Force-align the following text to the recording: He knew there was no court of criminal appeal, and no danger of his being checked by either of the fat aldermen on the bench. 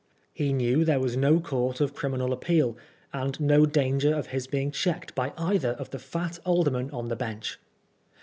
He 0.33 0.51
knew 0.51 0.83
there 0.83 0.99
was 0.99 1.15
no 1.15 1.39
court 1.39 1.79
of 1.79 1.93
criminal 1.93 2.33
appeal, 2.33 2.75
and 3.13 3.39
no 3.39 3.67
danger 3.67 4.15
of 4.15 4.25
his 4.33 4.47
being 4.47 4.71
checked 4.71 5.13
by 5.13 5.31
either 5.37 5.73
of 5.73 5.91
the 5.91 5.99
fat 5.99 6.39
aldermen 6.43 6.89
on 6.89 7.09
the 7.09 7.15
bench. 7.15 7.59